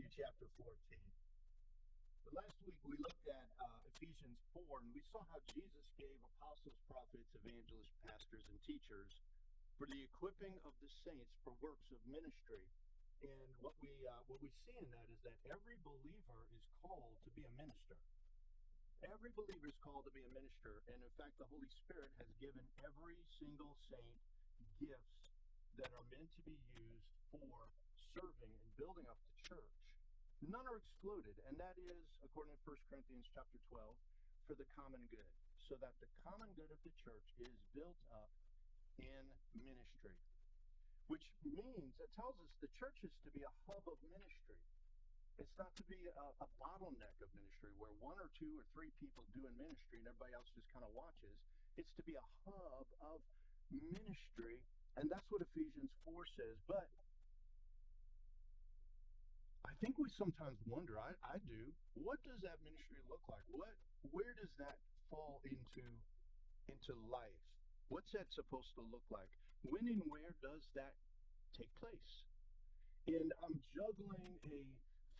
[0.00, 0.72] Matthew chapter 14.
[2.24, 6.16] The last week we looked at uh, Ephesians 4 and we saw how Jesus gave
[6.24, 9.12] apostles, prophets, evangelists, pastors, and teachers
[9.76, 12.64] for the equipping of the saints for works of ministry.
[13.20, 17.20] And what we uh, what we see in that is that every believer is called
[17.28, 18.00] to be a minister.
[19.04, 22.30] Every believer is called to be a minister, and in fact, the Holy Spirit has
[22.40, 24.16] given every single saint
[24.80, 25.28] gifts
[25.76, 27.68] that are meant to be used for
[28.16, 29.79] serving and building up the church.
[30.40, 33.92] None are excluded, and that is, according to 1 Corinthians chapter 12,
[34.48, 35.28] for the common good,
[35.68, 38.32] so that the common good of the church is built up
[38.96, 40.16] in ministry.
[41.12, 44.56] Which means, it tells us the church is to be a hub of ministry.
[45.36, 48.92] It's not to be a, a bottleneck of ministry where one or two or three
[48.96, 51.36] people doing ministry and everybody else just kind of watches.
[51.76, 53.20] It's to be a hub of
[53.68, 54.60] ministry,
[54.96, 56.56] and that's what Ephesians 4 says.
[56.64, 56.88] But
[59.80, 63.44] think we sometimes wonder, I, I do, what does that ministry look like?
[63.48, 63.72] What
[64.12, 64.76] where does that
[65.08, 65.84] fall into
[66.68, 67.40] into life?
[67.88, 69.32] What's that supposed to look like?
[69.64, 70.94] When and where does that
[71.56, 72.12] take place?
[73.08, 74.60] And I'm juggling a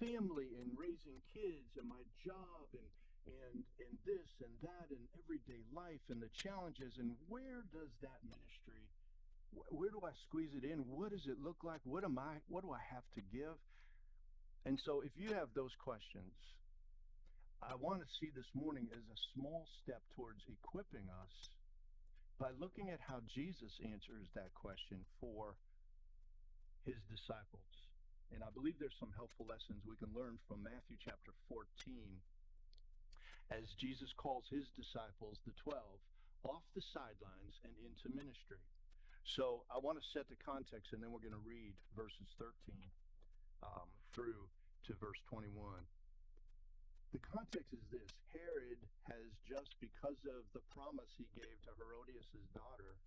[0.01, 2.89] family and raising kids and my job and
[3.29, 8.21] and and this and that and everyday life and the challenges and where does that
[8.25, 8.89] ministry
[9.69, 10.79] where do I squeeze it in?
[10.87, 11.81] What does it look like?
[11.85, 13.59] What am I what do I have to give?
[14.65, 16.37] And so, if you have those questions,
[17.65, 21.49] I want to see this morning as a small step towards equipping us
[22.41, 25.57] by looking at how Jesus answers that question for
[26.85, 27.73] his disciples.
[28.33, 31.61] And I believe there's some helpful lessons we can learn from Matthew chapter 14
[33.51, 35.77] as Jesus calls his disciples, the 12,
[36.49, 38.63] off the sidelines and into ministry.
[39.25, 42.49] So I want to set the context and then we're going to read verses 13
[43.63, 44.49] um, through
[44.87, 45.53] to verse 21.
[47.13, 48.79] The context is this Herod
[49.11, 52.99] has just because of the promise he gave to Herodias' daughter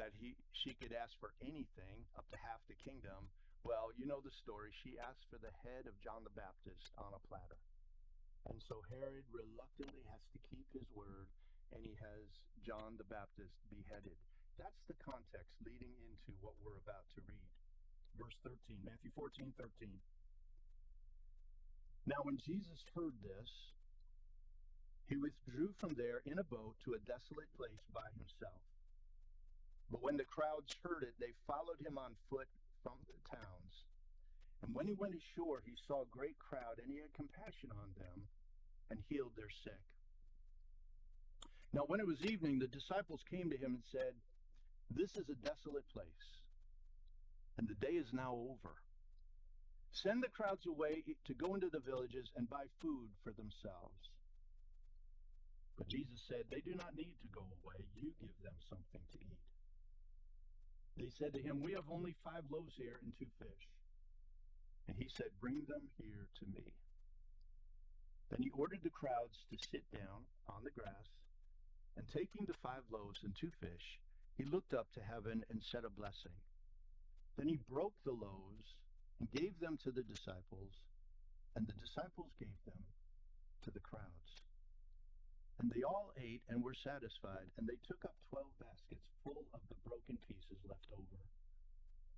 [0.00, 3.28] that he she could ask for anything up to half the kingdom.
[3.62, 4.72] Well, you know the story.
[4.84, 7.60] She asked for the head of John the Baptist on a platter.
[8.48, 11.28] And so Herod reluctantly has to keep his word
[11.72, 12.26] and he has
[12.60, 14.16] John the Baptist beheaded.
[14.60, 17.53] That's the context leading into what we're about to read.
[18.18, 19.90] Verse 13, Matthew 14, 13.
[22.06, 23.50] Now, when Jesus heard this,
[25.08, 28.60] he withdrew from there in a boat to a desolate place by himself.
[29.90, 32.48] But when the crowds heard it, they followed him on foot
[32.82, 33.74] from the towns.
[34.62, 37.92] And when he went ashore, he saw a great crowd, and he had compassion on
[37.96, 38.28] them
[38.90, 39.80] and healed their sick.
[41.72, 44.14] Now, when it was evening, the disciples came to him and said,
[44.90, 46.28] This is a desolate place,
[47.58, 48.74] and the day is now over.
[49.92, 54.10] Send the crowds away to go into the villages and buy food for themselves.
[55.76, 57.86] But Jesus said, They do not need to go away.
[57.94, 59.42] You give them something to eat.
[60.96, 63.64] They said to him, We have only five loaves here and two fish.
[64.86, 66.74] And he said, Bring them here to me.
[68.30, 71.06] Then he ordered the crowds to sit down on the grass,
[71.96, 74.00] and taking the five loaves and two fish,
[74.36, 76.34] he looked up to heaven and said a blessing.
[77.36, 78.74] Then he broke the loaves
[79.18, 80.70] and gave them to the disciples,
[81.56, 82.78] and the disciples gave them
[83.64, 84.42] to the crowds.
[85.58, 89.60] And they all ate and were satisfied, and they took up twelve baskets full of
[89.68, 91.20] the broken pieces left over.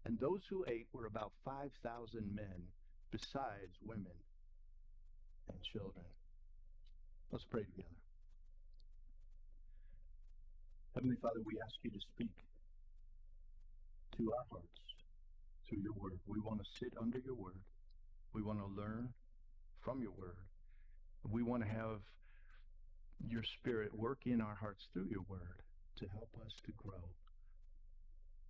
[0.04, 2.68] And those who ate were about five thousand men,
[3.10, 4.16] besides women
[5.48, 6.06] and children.
[7.30, 8.00] Let's pray together.
[10.94, 12.32] Heavenly Father, we ask you to speak
[14.16, 14.75] to our hearts
[15.68, 16.18] through your word.
[16.26, 17.60] We want to sit under your word.
[18.32, 19.10] We want to learn
[19.84, 20.36] from your word.
[21.28, 22.00] We want to have
[23.26, 25.62] your spirit work in our hearts through your word
[25.98, 27.02] to help us to grow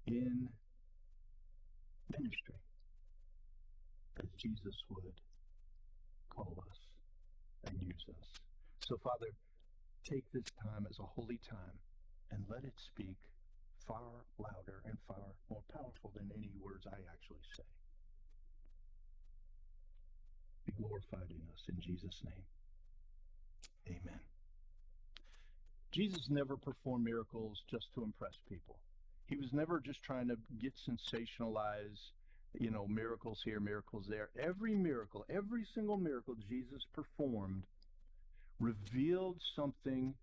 [0.07, 0.49] in
[2.11, 2.61] ministry
[4.19, 5.15] as Jesus would
[6.31, 6.79] call us
[7.67, 8.29] and use us.
[8.87, 9.31] So, Father,
[10.09, 11.79] take this time as a holy time
[12.31, 13.17] and let it speak
[13.87, 15.17] far louder and far
[15.51, 17.65] more powerful than any words I actually say.
[20.67, 22.45] Be glorified in us in Jesus' name.
[23.89, 24.21] Amen.
[25.93, 28.77] Jesus never performed miracles just to impress people.
[29.29, 32.11] He was never just trying to get sensationalized,
[32.59, 34.29] you know, miracles here, miracles there.
[34.39, 37.65] Every miracle, every single miracle Jesus performed
[38.61, 40.15] revealed something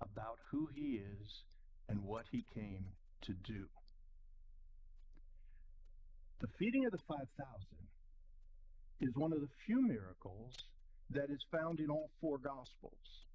[0.00, 1.44] about who he is
[1.90, 2.86] and what he came
[3.22, 3.66] to do.
[6.40, 7.26] The feeding of the 5,000
[9.00, 10.54] is one of the few miracles
[11.10, 13.26] that is found in all four Gospels.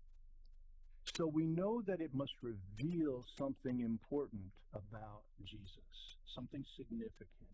[1.13, 7.51] So we know that it must reveal something important about Jesus, something significant.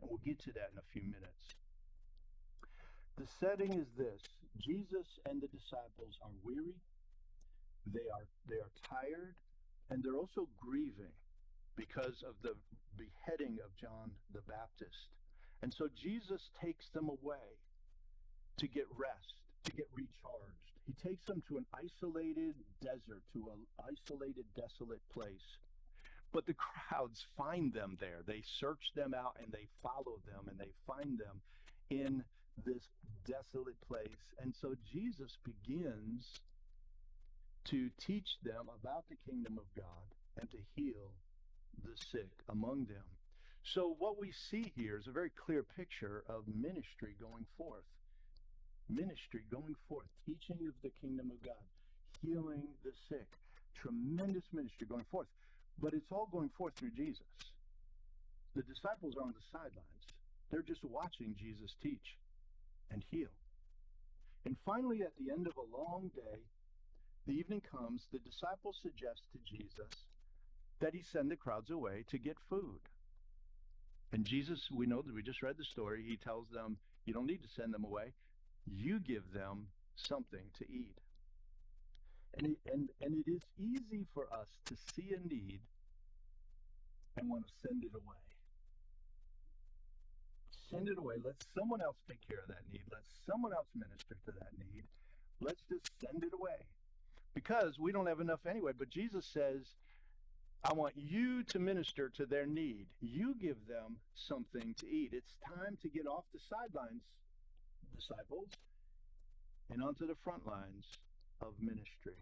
[0.00, 1.44] And we'll get to that in a few minutes.
[3.18, 4.22] The setting is this
[4.58, 6.78] Jesus and the disciples are weary,
[7.86, 9.34] they are, they are tired,
[9.90, 11.12] and they're also grieving
[11.76, 12.54] because of the
[12.96, 15.16] beheading of John the Baptist.
[15.62, 17.56] And so Jesus takes them away
[18.58, 19.34] to get rest,
[19.64, 20.72] to get recharged.
[20.86, 25.58] He takes them to an isolated desert, to an isolated, desolate place.
[26.32, 28.20] But the crowds find them there.
[28.26, 31.40] They search them out and they follow them and they find them
[31.90, 32.24] in
[32.64, 32.88] this
[33.26, 34.08] desolate place.
[34.40, 36.40] And so Jesus begins
[37.64, 40.08] to teach them about the kingdom of God
[40.40, 41.12] and to heal
[41.84, 43.04] the sick among them.
[43.64, 47.84] So, what we see here is a very clear picture of ministry going forth.
[48.88, 51.62] Ministry going forth, teaching of the kingdom of God,
[52.20, 53.28] healing the sick,
[53.74, 55.28] tremendous ministry going forth.
[55.80, 57.22] But it's all going forth through Jesus.
[58.54, 60.04] The disciples are on the sidelines,
[60.50, 62.18] they're just watching Jesus teach
[62.90, 63.30] and heal.
[64.44, 66.40] And finally, at the end of a long day,
[67.26, 70.06] the evening comes, the disciples suggest to Jesus
[70.80, 72.80] that he send the crowds away to get food.
[74.12, 76.76] And Jesus, we know that we just read the story, he tells them,
[77.06, 78.12] You don't need to send them away.
[78.66, 80.98] You give them something to eat.
[82.36, 85.60] And it, and, and it is easy for us to see a need
[87.16, 88.22] and want to send it away.
[90.70, 91.16] Send it away.
[91.22, 92.84] Let someone else take care of that need.
[92.90, 94.84] Let someone else minister to that need.
[95.40, 96.64] Let's just send it away.
[97.34, 98.72] Because we don't have enough anyway.
[98.78, 99.62] But Jesus says,
[100.64, 102.86] I want you to minister to their need.
[103.00, 105.10] You give them something to eat.
[105.12, 107.02] It's time to get off the sidelines,
[107.96, 108.48] disciples,
[109.70, 110.86] and onto the front lines
[111.40, 112.14] of ministry.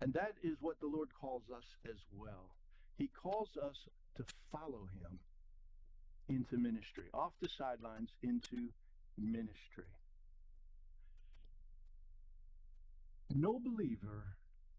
[0.00, 2.50] And that is what the Lord calls us as well.
[2.96, 3.76] He calls us
[4.16, 5.18] to follow him
[6.28, 8.68] into ministry, off the sidelines into
[9.18, 9.84] ministry.
[13.34, 14.24] No believer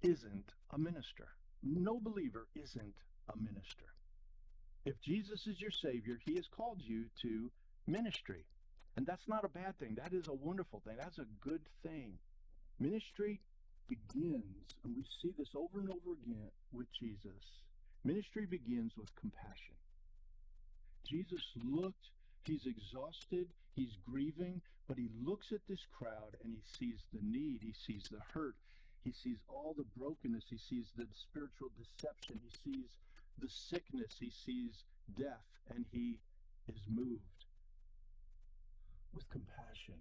[0.01, 1.27] isn't a minister.
[1.63, 2.95] No believer isn't
[3.29, 3.85] a minister.
[4.85, 7.51] If Jesus is your Savior, He has called you to
[7.87, 8.45] ministry.
[8.97, 9.95] And that's not a bad thing.
[9.95, 10.95] That is a wonderful thing.
[10.97, 12.17] That's a good thing.
[12.79, 13.39] Ministry
[13.87, 17.43] begins, and we see this over and over again with Jesus.
[18.03, 19.75] Ministry begins with compassion.
[21.07, 22.09] Jesus looked,
[22.45, 27.59] he's exhausted, he's grieving, but he looks at this crowd and he sees the need,
[27.61, 28.55] he sees the hurt,
[29.03, 30.45] he sees all the brokenness.
[30.49, 32.39] He sees the spiritual deception.
[32.43, 32.89] He sees
[33.39, 34.15] the sickness.
[34.19, 34.83] He sees
[35.17, 35.45] death.
[35.73, 36.19] And he
[36.67, 37.45] is moved
[39.13, 39.97] with compassion.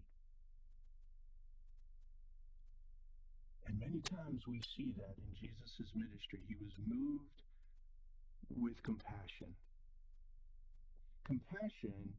[3.66, 6.40] And many times we see that in Jesus' ministry.
[6.46, 7.40] He was moved
[8.54, 9.54] with compassion.
[11.24, 12.12] Compassion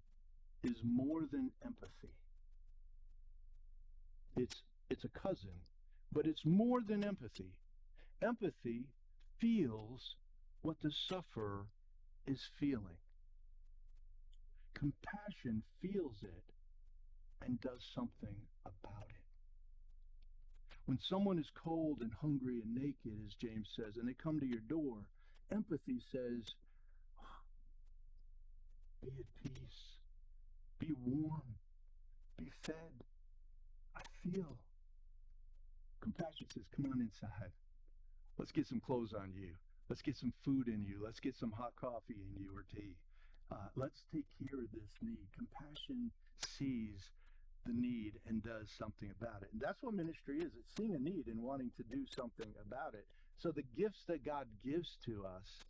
[0.64, 2.14] is more than empathy.
[4.38, 5.52] It's it's a cousin
[6.12, 7.54] but it's more than empathy.
[8.22, 8.84] Empathy
[9.40, 10.16] feels
[10.62, 11.66] what the sufferer
[12.28, 12.98] is feeling.
[14.74, 16.44] Compassion feels it
[17.46, 19.16] and does something about it.
[20.86, 24.46] When someone is cold and hungry and naked, as James says, and they come to
[24.46, 24.98] your door,
[25.52, 26.54] empathy says,
[29.02, 29.91] Be at peace,
[30.82, 31.56] be warm,
[32.38, 33.06] be fed.
[33.96, 34.58] I feel
[36.02, 37.54] Compassion says, Come on inside.
[38.38, 39.54] Let's get some clothes on you.
[39.88, 41.00] Let's get some food in you.
[41.04, 42.98] Let's get some hot coffee in you or tea.
[43.52, 45.28] Uh, let's take care of this need.
[45.38, 46.10] Compassion
[46.48, 47.12] sees
[47.66, 49.50] the need and does something about it.
[49.54, 52.96] And that's what ministry is it's seeing a need and wanting to do something about
[52.96, 53.06] it.
[53.38, 55.62] So the gifts that God gives to us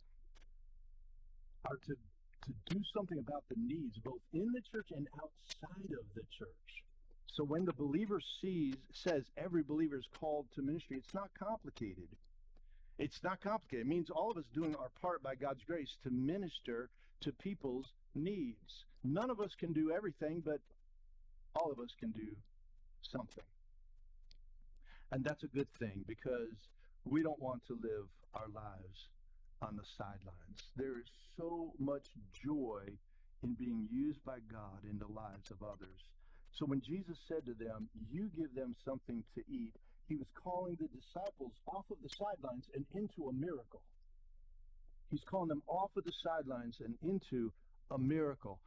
[1.68, 1.96] are to,
[2.44, 6.84] to do something about the needs, both in the church and outside of the church.
[7.26, 12.08] So when the believer sees says every believer is called to ministry, it's not complicated.
[12.98, 13.86] It's not complicated.
[13.86, 16.90] It means all of us doing our part by God's grace to minister
[17.22, 18.84] to people's needs.
[19.02, 20.60] None of us can do everything, but
[21.56, 22.28] all of us can do
[23.02, 23.44] something.
[25.10, 26.56] And that's a good thing because
[27.04, 29.08] we don't want to live our lives
[29.62, 30.60] on the sidelines.
[30.76, 32.06] There is so much
[32.44, 32.82] joy
[33.42, 36.04] in being used by God in the lives of others.
[36.52, 39.72] So when Jesus said to them, You give them something to eat,
[40.08, 43.82] he was calling the disciples off of the sidelines and into a miracle.
[45.10, 47.52] He's calling them off of the sidelines and into
[47.90, 48.60] a miracle.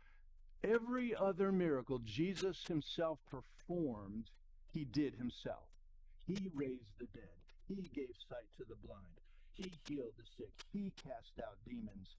[0.63, 4.29] Every other miracle Jesus himself performed,
[4.71, 5.67] he did himself.
[6.25, 7.37] He raised the dead.
[7.67, 9.19] He gave sight to the blind.
[9.55, 10.51] He healed the sick.
[10.73, 12.15] He cast out demons.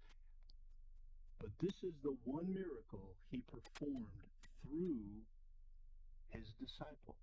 [1.38, 4.08] But this is the one miracle he performed
[4.64, 5.20] through
[6.32, 7.16] his disciples.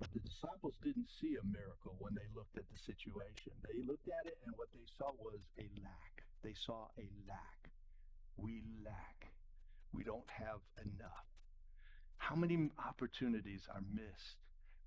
[0.00, 3.52] But the disciples didn't see a miracle when they looked at the situation.
[3.68, 6.24] They looked at it and what they saw was a lack.
[6.42, 7.68] They saw a lack.
[8.36, 9.28] We lack.
[9.92, 11.26] We don't have enough.
[12.16, 14.38] How many opportunities are missed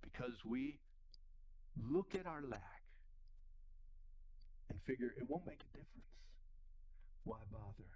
[0.01, 0.79] because we
[1.77, 2.83] look at our lack
[4.69, 6.11] and figure it won't make a difference?
[7.23, 7.91] Why bother?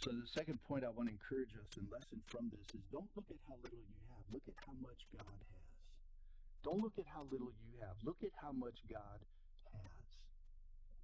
[0.00, 3.10] So the second point I want to encourage us and lesson from this is don't
[3.12, 4.24] look at how little you have.
[4.32, 5.68] Look at how much God has.
[6.64, 8.00] Don't look at how little you have.
[8.00, 9.20] Look at how much God
[9.76, 10.08] has.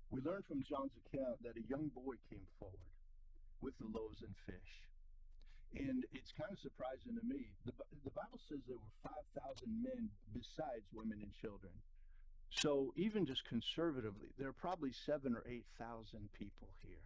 [0.09, 2.97] We learn from John's account that a young boy came forward
[3.61, 4.73] with the loaves and fish.
[5.77, 7.53] And it's kind of surprising to me.
[7.65, 7.73] The,
[8.05, 8.97] the Bible says there were
[9.37, 11.73] 5,000 men besides women and children.
[12.51, 17.05] So even just conservatively, there are probably seven or 8,000 people here.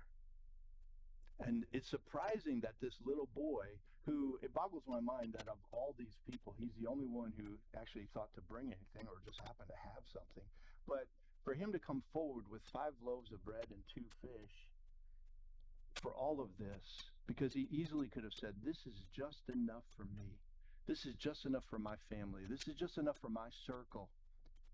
[1.41, 3.65] And it's surprising that this little boy,
[4.05, 7.59] who it boggles my mind that of all these people, he's the only one who
[7.79, 10.45] actually thought to bring anything or just happened to have something.
[10.87, 11.09] But
[11.45, 14.55] for him to come forward with five loaves of bread and two fish
[16.03, 20.03] for all of this, because he easily could have said, This is just enough for
[20.03, 20.35] me.
[20.89, 22.43] This is just enough for my family.
[22.51, 24.11] This is just enough for my circle.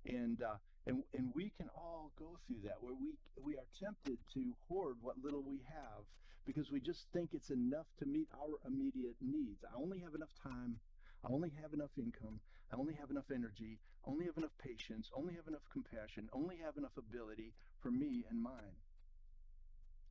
[0.06, 4.16] And uh, and and we can all go through that where we we are tempted
[4.32, 6.08] to hoard what little we have
[6.46, 9.60] because we just think it's enough to meet our immediate needs.
[9.60, 10.80] I only have enough time.
[11.28, 12.40] I only have enough income.
[12.72, 13.76] I only have enough energy.
[14.06, 15.10] I Only have enough patience.
[15.12, 16.30] Only have enough compassion.
[16.32, 18.78] Only have enough ability for me and mine.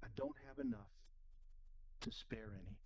[0.03, 0.91] I don't have enough
[2.05, 2.77] to spare any.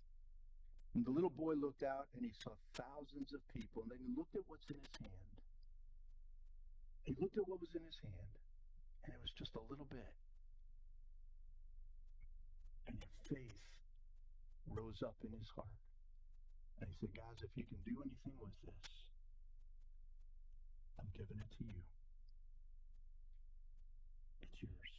[0.96, 4.08] And the little boy looked out and he saw thousands of people, and then he
[4.16, 5.36] looked at what's in his hand.
[7.04, 8.32] He looked at what was in his hand,
[9.04, 10.16] and it was just a little bit.
[12.88, 12.96] And
[13.28, 13.64] faith
[14.72, 15.68] rose up in his heart.
[16.80, 18.88] And he said, Guys, if you can do anything with this,
[20.98, 21.80] I'm giving it to you.
[24.42, 24.92] It's yours.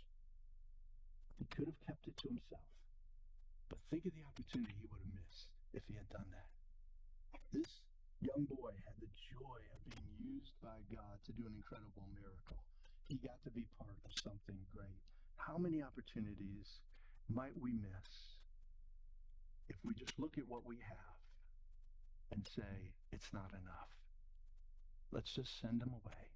[1.41, 2.69] He could have kept it to himself.
[3.71, 6.51] But think of the opportunity he would have missed if he had done that.
[7.55, 7.71] This
[8.19, 12.59] young boy had the joy of being used by God to do an incredible miracle.
[13.07, 14.99] He got to be part of something great.
[15.39, 16.83] How many opportunities
[17.31, 18.35] might we miss
[19.71, 21.19] if we just look at what we have
[22.35, 23.95] and say, it's not enough?
[25.11, 26.27] Let's just send them away.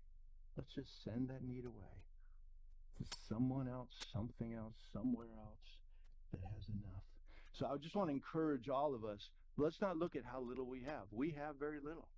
[0.56, 2.00] Let's just send that need away
[2.98, 5.80] to someone else, something else, somewhere else
[6.32, 7.04] that has enough.
[7.58, 10.66] So I just want to encourage all of us let's not look at how little
[10.66, 11.08] we have.
[11.12, 12.10] We have very little.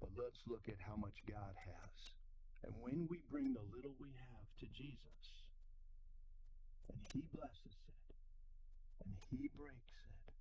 [0.00, 1.92] But let's look at how much God has.
[2.64, 5.20] And when we bring the little we have to Jesus,
[6.88, 8.14] and he blesses it,
[9.04, 10.32] and he breaks it,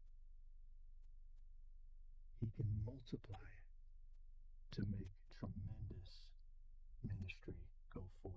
[2.40, 6.10] he can multiply it to make tremendous
[7.04, 7.60] ministry
[7.94, 8.34] go forth.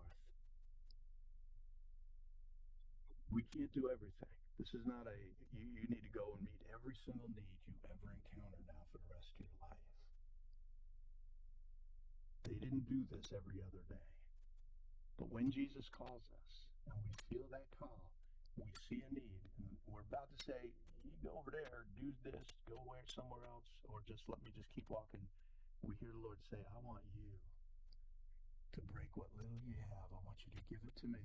[3.30, 4.37] We can't do everything.
[4.58, 5.14] This is not a,
[5.54, 8.98] you, you need to go and meet every single need you ever encounter now for
[8.98, 9.86] the rest of your life.
[12.42, 14.10] They didn't do this every other day.
[15.14, 16.52] But when Jesus calls us
[16.90, 18.02] and we feel that call,
[18.58, 20.74] we see a need, and we're about to say,
[21.06, 24.74] you go over there, do this, go where somewhere else, or just let me just
[24.74, 25.22] keep walking.
[25.86, 27.30] We hear the Lord say, I want you
[28.74, 30.10] to break what little you have.
[30.10, 31.22] I want you to give it to me.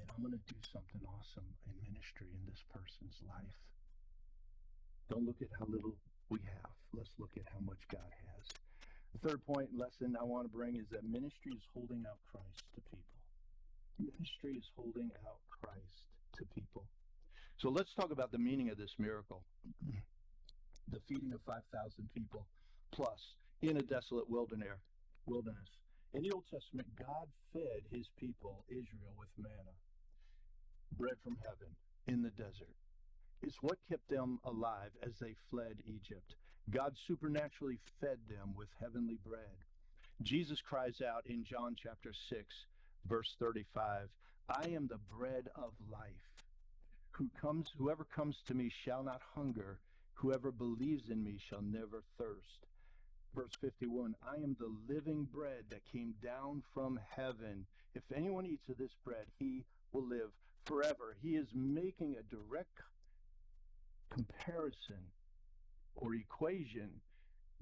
[0.00, 3.56] And I'm going to do something awesome in ministry in this person's life.
[5.12, 5.92] Don't look at how little
[6.32, 6.72] we have.
[6.96, 8.44] Let's look at how much God has.
[9.12, 12.64] The third point lesson I want to bring is that ministry is holding out Christ
[12.74, 13.20] to people.
[13.98, 16.86] Ministry is holding out Christ to people.
[17.58, 19.42] So let's talk about the meaning of this miracle.
[20.88, 21.62] the feeding of 5,000
[22.14, 22.46] people
[22.90, 24.80] plus in a desolate wilderness.
[25.26, 25.68] Wilderness.
[26.14, 29.74] In the Old Testament, God fed his people, Israel, with manna,
[30.96, 31.74] bread from heaven
[32.06, 32.74] in the desert.
[33.42, 36.34] It's what kept them alive as they fled Egypt.
[36.70, 39.64] God supernaturally fed them with heavenly bread.
[40.22, 42.44] Jesus cries out in John chapter 6,
[43.06, 44.08] verse 35,
[44.48, 46.44] I am the bread of life.
[47.12, 49.78] Who comes whoever comes to me shall not hunger,
[50.14, 52.66] whoever believes in me shall never thirst.
[53.34, 57.66] Verse 51, I am the living bread that came down from heaven.
[57.94, 60.30] If anyone eats of this bread, he will live
[60.64, 61.16] forever.
[61.22, 62.78] He is making a direct
[64.10, 65.12] comparison
[65.94, 66.90] or equation.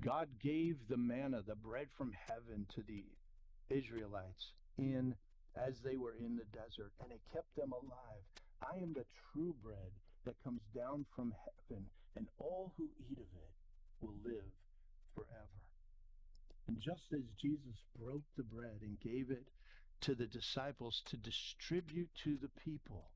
[0.00, 3.04] God gave the manna, the bread from heaven, to the
[3.68, 5.14] Israelites in
[5.56, 8.24] as they were in the desert, and it kept them alive.
[8.62, 9.92] I am the true bread
[10.24, 11.84] that comes down from heaven,
[12.16, 13.54] and all who eat of it
[14.00, 14.50] will live
[15.14, 15.58] forever.
[16.68, 19.46] And just as Jesus broke the bread and gave it
[20.00, 23.10] to the disciples to distribute to the people,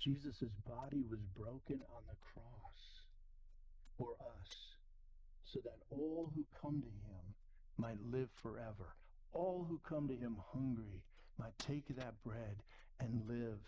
[0.00, 3.02] Jesus' body was broken on the cross
[3.96, 4.56] for us
[5.44, 7.34] so that all who come to him
[7.76, 8.94] might live forever.
[9.32, 11.02] All who come to him hungry
[11.38, 12.62] might take that bread
[13.00, 13.58] and live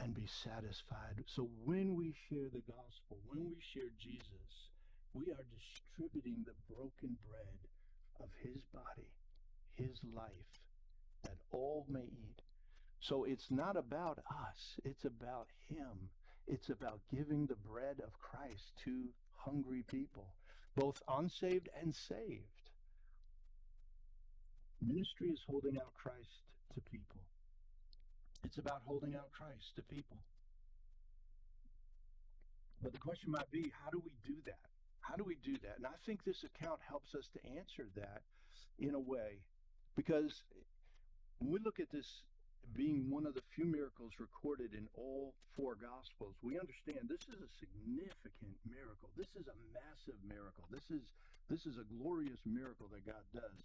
[0.00, 1.24] and be satisfied.
[1.26, 4.70] So when we share the gospel, when we share Jesus,
[5.12, 7.58] we are distributing the broken bread
[8.20, 9.10] of his body,
[9.78, 10.30] his life,
[11.22, 12.42] that all may eat.
[13.00, 16.10] So it's not about us, it's about him.
[16.46, 19.04] It's about giving the bread of Christ to
[19.36, 20.34] hungry people,
[20.74, 22.70] both unsaved and saved.
[24.80, 27.20] Ministry is holding out Christ to people.
[28.44, 30.16] It's about holding out Christ to people.
[32.82, 34.70] But the question might be how do we do that?
[35.00, 35.76] How do we do that?
[35.76, 38.22] And I think this account helps us to answer that
[38.78, 39.40] in a way.
[39.96, 40.42] Because
[41.38, 42.22] when we look at this
[42.74, 47.40] being one of the few miracles recorded in all four gospels, we understand this is
[47.40, 49.08] a significant miracle.
[49.16, 50.64] This is a massive miracle.
[50.70, 51.02] This is
[51.48, 53.64] this is a glorious miracle that God does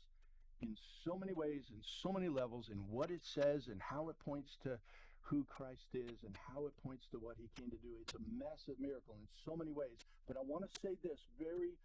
[0.61, 4.15] in so many ways, in so many levels, in what it says and how it
[4.23, 4.79] points to
[5.21, 7.91] who Christ is and how it points to what he came to do.
[8.01, 9.99] It's a massive miracle in so many ways.
[10.27, 11.75] But I want to say this very,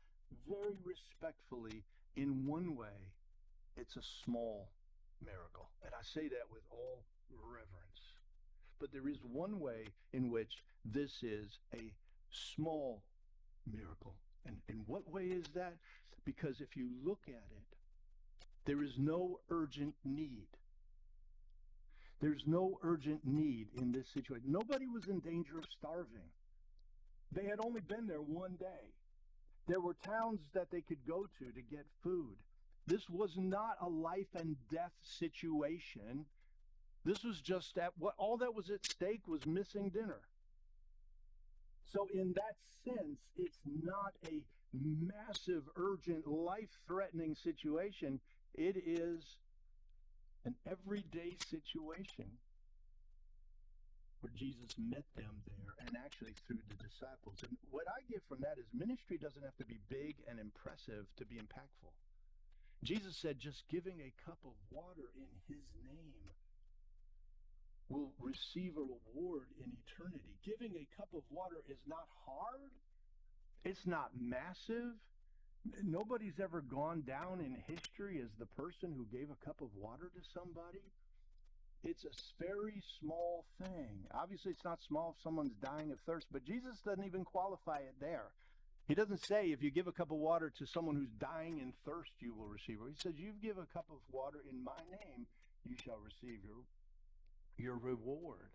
[0.48, 1.82] very respectfully
[2.16, 2.94] in one way,
[3.78, 4.68] it's a small
[5.24, 5.70] miracle.
[5.84, 8.02] And I say that with all reverence.
[8.80, 11.92] But there is one way in which this is a
[12.30, 13.02] small
[13.70, 14.14] miracle.
[14.46, 15.74] And in what way is that?
[16.24, 17.76] Because if you look at it,
[18.66, 20.46] there is no urgent need.
[22.20, 24.50] There's no urgent need in this situation.
[24.50, 26.28] Nobody was in danger of starving.
[27.32, 28.92] They had only been there one day.
[29.68, 32.36] There were towns that they could go to to get food.
[32.88, 36.24] This was not a life and death situation.
[37.04, 40.20] This was just at what all that was at stake was missing dinner.
[41.92, 44.40] So, in that sense, it's not a
[44.72, 48.20] massive, urgent, life threatening situation.
[48.54, 49.36] It is
[50.46, 52.24] an everyday situation
[54.22, 57.36] where Jesus met them there and actually through the disciples.
[57.42, 61.04] And what I get from that is ministry doesn't have to be big and impressive
[61.18, 61.92] to be impactful.
[62.84, 66.14] Jesus said just giving a cup of water in his name
[67.88, 70.36] will receive a reward in eternity.
[70.44, 72.70] Giving a cup of water is not hard.
[73.64, 74.92] It's not massive.
[75.82, 80.10] Nobody's ever gone down in history as the person who gave a cup of water
[80.14, 80.84] to somebody.
[81.84, 84.06] It's a very small thing.
[84.12, 87.94] Obviously, it's not small if someone's dying of thirst, but Jesus doesn't even qualify it
[88.00, 88.30] there.
[88.88, 91.72] He doesn't say if you give a cup of water to someone who's dying in
[91.84, 92.94] thirst, you will receive it.
[92.94, 95.26] He says, You give a cup of water in my name,
[95.64, 96.64] you shall receive your,
[97.58, 98.50] your reward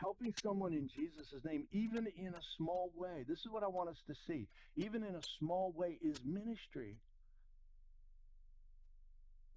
[0.00, 3.24] helping someone in Jesus' name, even in a small way.
[3.28, 4.46] This is what I want us to see.
[4.76, 6.96] Even in a small way is ministry.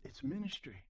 [0.04, 0.84] It's ministry.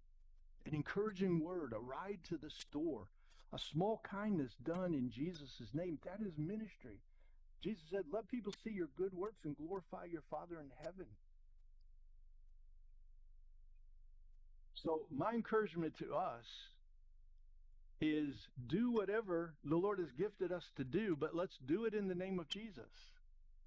[0.66, 3.08] An encouraging word, a ride to the store,
[3.52, 6.00] a small kindness done in Jesus' name.
[6.06, 7.00] That is ministry.
[7.64, 11.06] Jesus said, Let people see your good works and glorify your Father in heaven.
[14.76, 16.46] So, my encouragement to us
[18.02, 18.34] is
[18.68, 22.16] do whatever the Lord has gifted us to do, but let's do it in the
[22.16, 22.90] name of Jesus.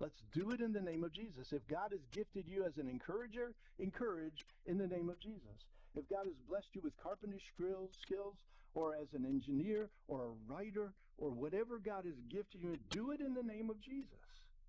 [0.01, 1.53] Let's do it in the name of Jesus.
[1.53, 5.65] If God has gifted you as an encourager, encourage in the name of Jesus.
[5.95, 8.35] If God has blessed you with carpentry skills, skills
[8.75, 13.21] or as an engineer or a writer or whatever God has gifted you, do it
[13.21, 14.19] in the name of Jesus.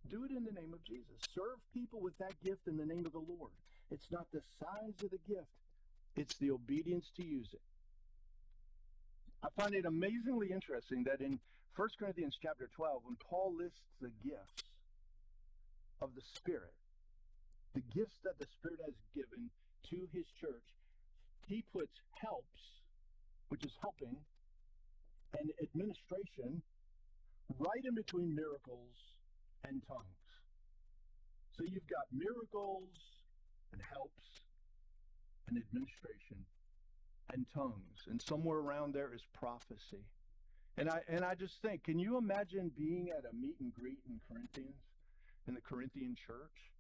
[0.10, 1.18] Do it in the name of Jesus.
[1.34, 3.52] Serve people with that gift in the name of the Lord.
[3.90, 5.50] It's not the size of the gift,
[6.16, 7.62] it's the obedience to use it.
[9.44, 11.40] I find it amazingly interesting that in
[11.76, 14.64] 1 Corinthians chapter 12, when Paul lists the gifts
[16.02, 16.74] of the Spirit,
[17.74, 19.50] the gifts that the Spirit has given
[19.90, 20.66] to his church,
[21.48, 21.92] he puts
[22.22, 22.62] helps,
[23.50, 24.16] which is helping,
[25.40, 26.62] and administration
[27.60, 28.96] right in between miracles
[29.68, 30.26] and tongues.
[31.58, 32.90] So you've got miracles
[33.72, 34.42] and helps
[35.48, 36.46] and administration
[37.34, 40.06] and tongues, and somewhere around there is prophecy.
[40.78, 44.00] And I and I just think, can you imagine being at a meet and greet
[44.08, 44.76] in Corinthians,
[45.48, 46.72] in the Corinthian church,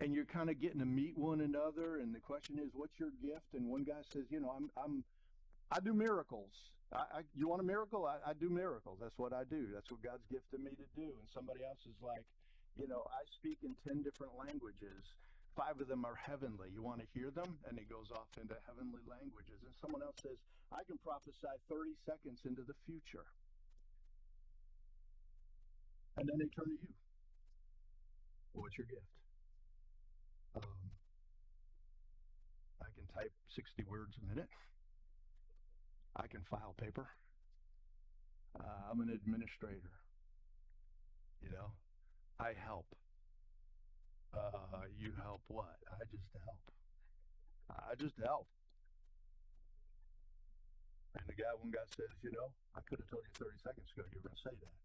[0.00, 3.10] and you're kind of getting to meet one another, and the question is, what's your
[3.22, 3.54] gift?
[3.54, 5.04] And one guy says, you know, I'm I'm
[5.72, 6.52] I do miracles.
[6.92, 8.04] I, I, you want a miracle?
[8.04, 8.98] I, I do miracles.
[9.00, 9.72] That's what I do.
[9.72, 11.08] That's what God's gifted me to do.
[11.08, 12.28] And somebody else is like,
[12.76, 15.00] you know, I speak in 10 different languages.
[15.56, 16.68] Five of them are heavenly.
[16.72, 17.56] You want to hear them?
[17.68, 19.64] And he goes off into heavenly languages.
[19.64, 20.36] And someone else says,
[20.68, 23.24] I can prophesy 30 seconds into the future.
[26.20, 26.92] And then they turn to you.
[28.52, 29.08] What's your gift?
[30.56, 30.84] Um,
[32.84, 34.48] I can type 60 words a minute.
[36.16, 37.08] I can file paper.
[38.58, 39.92] Uh, I'm an administrator.
[41.42, 41.72] You know,
[42.38, 42.86] I help.
[44.32, 45.76] Uh, you help what?
[45.88, 46.60] I just help.
[47.70, 48.46] I just help.
[51.16, 53.88] And the guy, one guy says, you know, I could have told you 30 seconds
[53.92, 54.76] ago you were going to say that.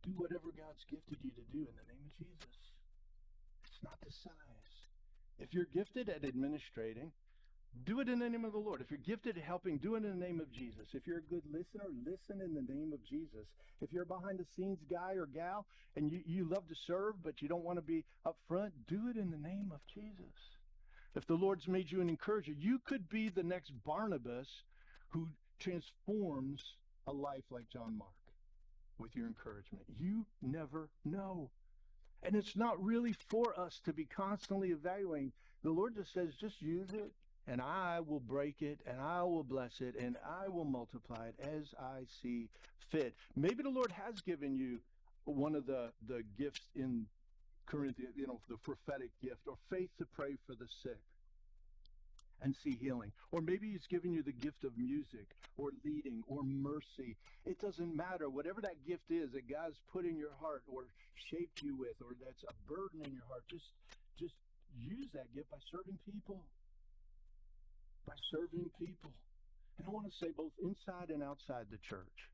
[0.00, 2.56] Do whatever God's gifted you to do in the name of Jesus.
[3.68, 4.69] It's not the size.
[5.40, 7.12] If you're gifted at administrating,
[7.84, 8.80] do it in the name of the Lord.
[8.80, 10.88] If you're gifted at helping, do it in the name of Jesus.
[10.92, 13.46] If you're a good listener, listen in the name of Jesus.
[13.80, 17.14] If you're a behind the scenes guy or gal and you, you love to serve,
[17.22, 20.34] but you don't want to be up front, do it in the name of Jesus.
[21.14, 24.48] If the Lord's made you an encourager, you could be the next Barnabas
[25.08, 26.62] who transforms
[27.06, 28.10] a life like John Mark
[28.98, 29.84] with your encouragement.
[29.98, 31.50] You never know.
[32.22, 35.32] And it's not really for us to be constantly evaluating.
[35.62, 37.12] The Lord just says, just use it,
[37.46, 41.34] and I will break it, and I will bless it, and I will multiply it
[41.40, 42.48] as I see
[42.90, 43.14] fit.
[43.36, 44.80] Maybe the Lord has given you
[45.24, 47.06] one of the, the gifts in
[47.66, 50.98] Corinthians, you know, the prophetic gift, or faith to pray for the sick
[52.42, 53.12] and see healing.
[53.32, 55.26] Or maybe he's given you the gift of music
[55.56, 57.16] or leading or mercy.
[57.44, 58.28] It doesn't matter.
[58.28, 60.84] Whatever that gift is that God's put in your heart or
[61.30, 63.66] shaped you with or that's a burden in your heart, just
[64.18, 64.34] just
[64.76, 66.44] use that gift by serving people.
[68.06, 69.12] By serving people.
[69.78, 72.28] And I want to say both inside and outside the church.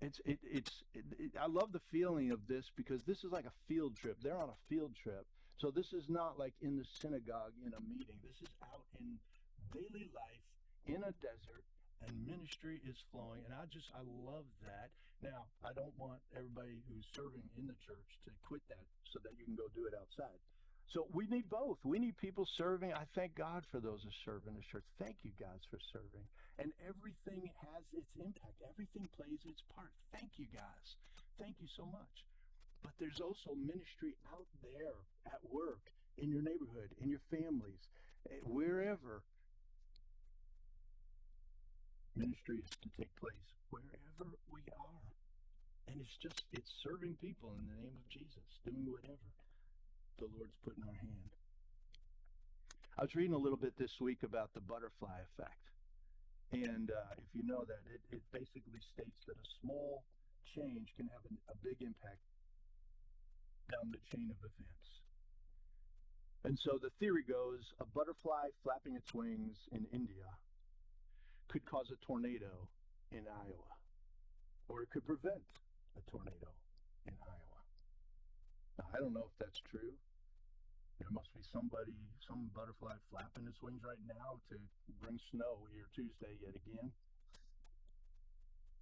[0.00, 3.46] It's it, it's it, it, I love the feeling of this because this is like
[3.46, 4.18] a field trip.
[4.22, 5.26] They're on a field trip
[5.58, 8.18] so this is not like in the synagogue in a meeting.
[8.22, 9.18] This is out in
[9.72, 10.44] daily life
[10.86, 11.64] in a desert
[12.04, 14.90] and ministry is flowing and I just I love that.
[15.22, 19.32] Now, I don't want everybody who's serving in the church to quit that so that
[19.40, 20.36] you can go do it outside.
[20.92, 21.78] So we need both.
[21.82, 22.92] We need people serving.
[22.92, 24.84] I thank God for those who serve in the church.
[25.00, 26.28] Thank you guys for serving.
[26.60, 28.60] And everything has its impact.
[28.68, 29.90] Everything plays its part.
[30.12, 30.86] Thank you guys.
[31.40, 32.14] Thank you so much.
[32.84, 35.88] But there's also ministry out there at work,
[36.20, 37.80] in your neighborhood, in your families,
[38.28, 39.24] eh, wherever.
[42.14, 45.08] Ministry is to take place wherever we are.
[45.88, 49.32] And it's just, it's serving people in the name of Jesus, doing whatever
[50.20, 51.32] the Lord's put in our hand.
[52.96, 55.64] I was reading a little bit this week about the butterfly effect.
[56.52, 60.04] And uh, if you know that, it, it basically states that a small
[60.54, 62.22] change can have a, a big impact
[63.70, 64.88] down the chain of events.
[66.44, 70.28] And so the theory goes a butterfly flapping its wings in India
[71.48, 72.68] could cause a tornado
[73.12, 73.72] in Iowa,
[74.68, 75.46] or it could prevent
[75.96, 76.50] a tornado
[77.06, 77.60] in Iowa.
[78.76, 79.94] Now, I don't know if that's true.
[80.98, 81.94] There must be somebody,
[82.26, 84.56] some butterfly flapping its wings right now to
[85.00, 86.92] bring snow here Tuesday yet again.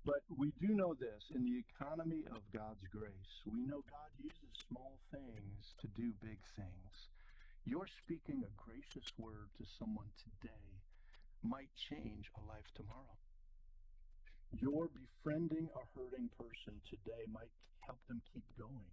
[0.04, 4.50] But we do know this in the economy of God's grace, we know God uses
[4.66, 7.06] small things to do big things.
[7.64, 10.82] Your speaking a gracious word to someone today
[11.46, 13.14] might change a life tomorrow.
[14.58, 17.54] Your befriending a hurting person today might
[17.86, 18.90] help them keep going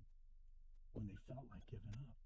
[0.93, 2.17] when they felt like giving up.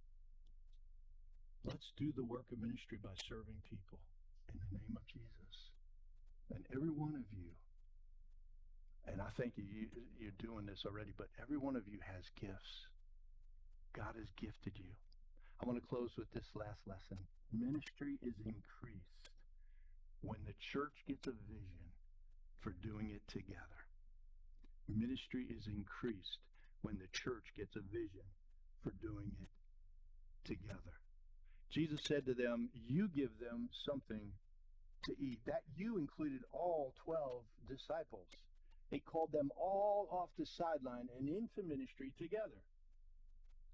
[1.64, 4.04] Let's do the work of ministry by serving people
[4.52, 5.72] in the name of Jesus.
[6.52, 7.56] And every one of you
[9.08, 9.88] and I think you,
[10.20, 12.88] you're doing this already, but every one of you has gifts.
[13.94, 14.92] God has gifted you.
[15.62, 17.20] I want to close with this last lesson.
[17.52, 19.30] Ministry is increased
[20.22, 21.92] when the church gets a vision
[22.60, 23.84] for doing it together.
[24.88, 26.40] Ministry is increased
[26.82, 28.28] when the church gets a vision
[28.82, 29.52] for doing it
[30.44, 31.00] together.
[31.70, 34.32] Jesus said to them, You give them something
[35.06, 35.40] to eat.
[35.46, 38.28] That you included all 12 disciples.
[38.90, 42.62] He called them all off the sideline and into ministry together.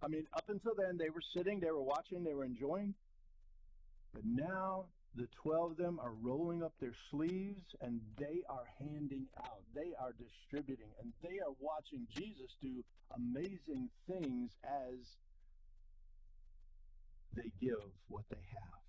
[0.02, 2.93] I mean, up until then, they were sitting, they were watching, they were enjoying.
[4.13, 9.28] But now the 12 of them are rolling up their sleeves and they are handing
[9.39, 9.62] out.
[9.76, 12.84] They are distributing and they are watching Jesus do
[13.15, 14.98] amazing things as
[17.36, 18.80] they give what they have.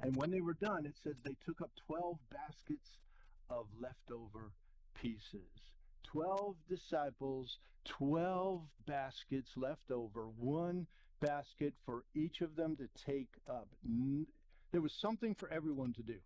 [0.00, 2.90] And when they were done, it says they took up 12 baskets
[3.50, 4.52] of leftover
[4.94, 5.48] pieces.
[6.04, 10.86] 12 disciples, 12 baskets left over, one
[11.20, 13.68] basket for each of them to take up.
[14.72, 16.18] There was something for everyone to do.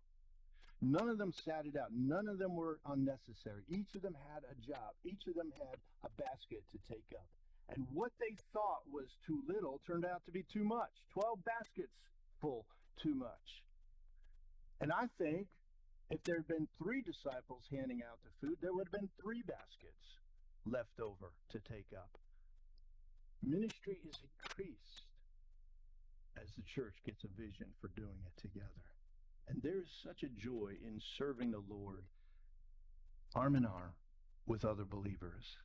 [0.81, 1.91] None of them sat it out.
[1.91, 3.63] None of them were unnecessary.
[3.69, 4.93] Each of them had a job.
[5.03, 7.27] Each of them had a basket to take up.
[7.75, 10.89] And what they thought was too little turned out to be too much.
[11.13, 11.93] 12 baskets
[12.41, 12.65] full,
[13.01, 13.63] too much.
[14.81, 15.47] And I think
[16.09, 19.43] if there had been three disciples handing out the food, there would have been three
[19.43, 20.17] baskets
[20.65, 22.17] left over to take up.
[23.43, 25.03] Ministry is increased
[26.41, 28.67] as the church gets a vision for doing it together.
[29.47, 32.03] And there is such a joy in serving the Lord
[33.35, 33.93] arm in arm
[34.45, 35.57] with other believers.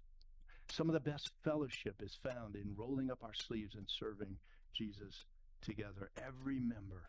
[0.71, 4.37] Some of the best fellowship is found in rolling up our sleeves and serving
[4.75, 5.25] Jesus
[5.63, 6.11] together.
[6.17, 7.09] Every member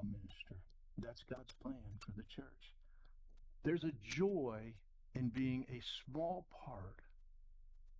[0.00, 0.56] a minister.
[0.98, 2.74] That's God's plan for the church.
[3.64, 4.74] There's a joy
[5.14, 7.00] in being a small part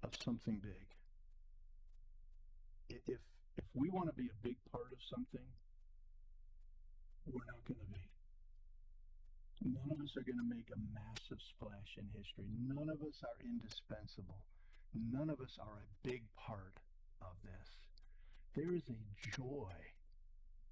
[0.03, 0.89] of something big.
[2.89, 3.19] If
[3.57, 5.47] if we want to be a big part of something,
[7.27, 8.07] we're not going to be.
[9.75, 12.47] None of us are going to make a massive splash in history.
[12.67, 14.39] None of us are indispensable.
[14.95, 16.79] None of us are a big part
[17.21, 17.69] of this.
[18.55, 19.01] There is a
[19.37, 19.75] joy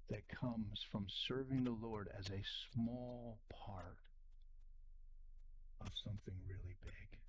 [0.09, 2.41] that comes from serving the Lord as a
[2.73, 3.97] small part
[5.81, 7.19] of something really big.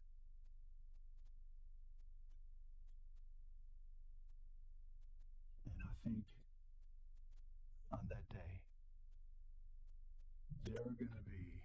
[5.67, 6.25] And I think
[7.93, 8.63] on that day,
[10.65, 11.63] there are going to be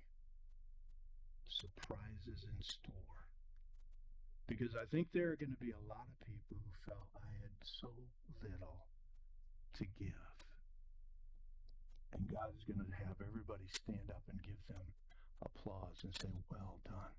[1.48, 2.94] surprises in store.
[4.48, 7.32] Because I think there are going to be a lot of people who felt I
[7.42, 7.90] had so
[8.42, 8.88] little
[9.78, 10.33] to give.
[12.14, 14.86] And God is going to have everybody stand up and give them
[15.42, 17.18] applause and say, Well done.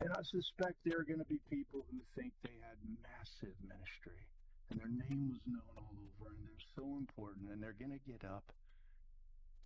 [0.00, 4.22] And I suspect there are going to be people who think they had massive ministry
[4.70, 8.04] and their name was known all over and they're so important and they're going to
[8.04, 8.52] get up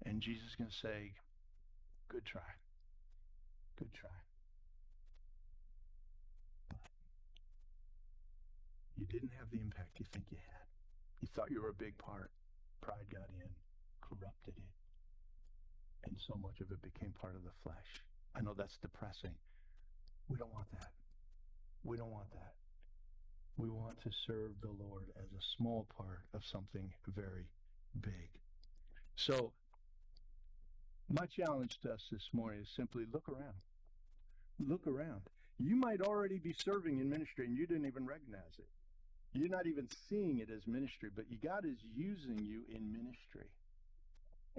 [0.07, 1.13] and Jesus is going to say,
[2.09, 2.51] Good try.
[3.79, 4.11] Good try.
[6.69, 6.79] But
[8.97, 10.67] you didn't have the impact you think you had.
[11.21, 12.31] You thought you were a big part.
[12.81, 13.51] Pride got in,
[14.01, 18.05] corrupted it, and so much of it became part of the flesh.
[18.35, 19.35] I know that's depressing.
[20.29, 20.91] We don't want that.
[21.85, 22.55] We don't want that.
[23.57, 27.47] We want to serve the Lord as a small part of something very
[28.01, 28.31] big.
[29.17, 29.53] So,
[31.09, 33.61] my challenge to us this morning is simply look around.
[34.59, 35.23] Look around.
[35.59, 38.69] You might already be serving in ministry and you didn't even recognize it.
[39.33, 43.47] You're not even seeing it as ministry, but God is using you in ministry.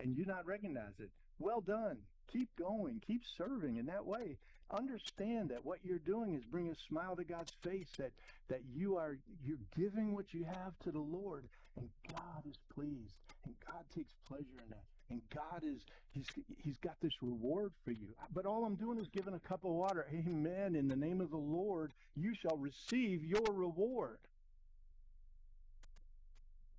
[0.01, 1.09] And you not recognize it.
[1.39, 1.97] Well done.
[2.31, 3.01] Keep going.
[3.05, 4.37] Keep serving in that way.
[4.71, 8.11] Understand that what you're doing is bringing a smile to God's face, that,
[8.47, 11.43] that you are you're giving what you have to the Lord,
[11.75, 14.83] and God is pleased, and God takes pleasure in that.
[15.09, 15.81] And God is
[16.11, 16.27] He's
[16.63, 18.15] He's got this reward for you.
[18.33, 20.07] But all I'm doing is giving a cup of water.
[20.13, 20.75] Amen.
[20.75, 24.19] In the name of the Lord, you shall receive your reward.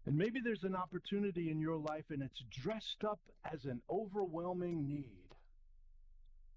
[0.07, 3.21] And maybe there's an opportunity in your life and it's dressed up
[3.53, 5.23] as an overwhelming need.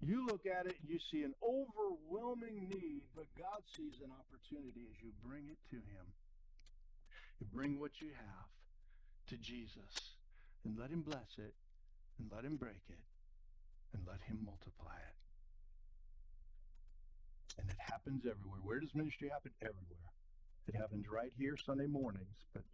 [0.02, 5.02] You look at it you see an overwhelming need, but God sees an opportunity as
[5.02, 6.06] you bring it to Him.
[7.40, 8.48] You bring what you have
[9.28, 10.14] to Jesus
[10.64, 11.54] and let Him bless it
[12.18, 13.04] and let Him break it
[13.94, 15.16] and let Him multiply it.
[17.60, 18.60] And it happens everywhere.
[18.62, 19.52] Where does ministry happen?
[19.62, 20.12] Everywhere.
[20.68, 22.64] It happens right here Sunday mornings, but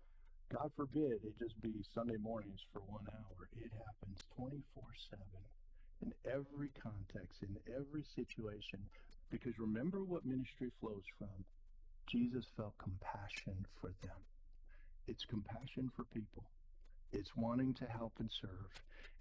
[0.52, 3.48] God forbid it just be Sunday mornings for one hour.
[3.56, 5.24] It happens 24 7
[6.02, 8.80] in every context, in every situation.
[9.30, 11.44] Because remember what ministry flows from.
[12.06, 14.20] Jesus felt compassion for them.
[15.08, 16.44] It's compassion for people.
[17.12, 18.68] It's wanting to help and serve.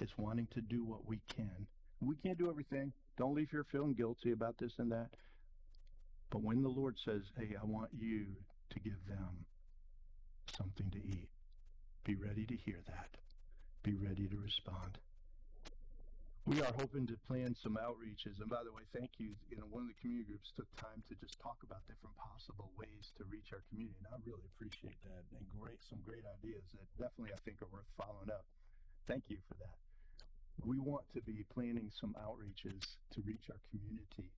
[0.01, 1.67] It's wanting to do what we can.
[2.01, 2.91] We can't do everything.
[3.17, 5.11] Don't leave here feeling guilty about this and that.
[6.29, 8.25] But when the Lord says, hey, I want you
[8.71, 9.45] to give them
[10.61, 11.29] something to eat.
[12.05, 13.17] Be ready to hear that.
[13.81, 15.01] Be ready to respond.
[16.45, 18.37] We are hoping to plan some outreaches.
[18.41, 19.33] And by the way, thank you.
[19.49, 22.69] You know, one of the community groups took time to just talk about different possible
[22.77, 23.97] ways to reach our community.
[24.05, 25.25] And I really appreciate that.
[25.33, 28.45] And great, some great ideas that definitely I think are worth following up.
[29.09, 29.77] Thank you for that.
[30.61, 34.29] We want to be planning some outreaches to reach our community.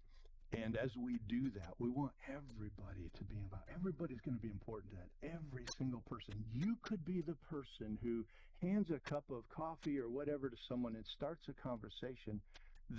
[0.53, 3.65] And as we do that, we want everybody to be involved.
[3.73, 5.09] Everybody's going to be important to that.
[5.25, 6.37] Every single person.
[6.53, 8.23] You could be the person who
[8.61, 12.39] hands a cup of coffee or whatever to someone and starts a conversation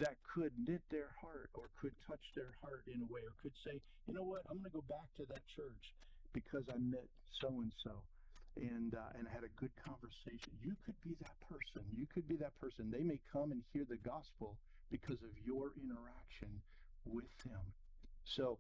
[0.03, 3.55] that could knit their heart or could touch their heart in a way or could
[3.65, 5.95] say, you know what, I'm going to go back to that church
[6.33, 7.07] because I met
[7.41, 8.03] so and so
[8.57, 10.51] and uh, and had a good conversation.
[10.63, 11.87] You could be that person.
[11.95, 12.91] You could be that person.
[12.91, 14.59] They may come and hear the gospel
[14.91, 16.63] because of your interaction
[17.05, 17.61] with them.
[18.25, 18.59] So,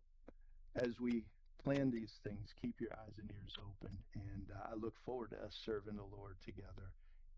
[0.76, 1.24] as we
[1.62, 3.96] plan these things, keep your eyes and ears open.
[4.14, 6.92] And uh, I look forward to us serving the Lord together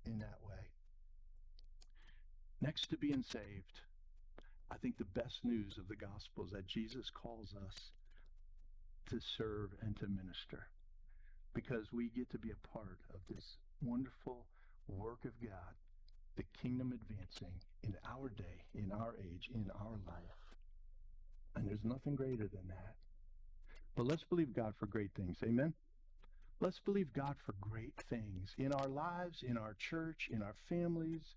[0.04, 0.70] in that way.
[2.60, 3.80] Next to being saved,
[4.70, 7.90] I think the best news of the gospel is that Jesus calls us
[9.10, 10.66] to serve and to minister
[11.54, 14.46] because we get to be a part of this wonderful
[14.88, 15.74] work of God,
[16.36, 20.45] the kingdom advancing in our day, in our age, in our life.
[21.56, 22.94] And there's nothing greater than that.
[23.96, 25.38] But let's believe God for great things.
[25.42, 25.72] Amen?
[26.60, 31.34] Let's believe God for great things in our lives, in our church, in our families,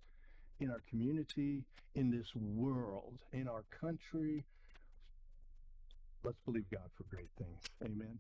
[0.60, 1.64] in our community,
[1.96, 4.46] in this world, in our country.
[6.24, 7.62] Let's believe God for great things.
[7.84, 8.20] Amen.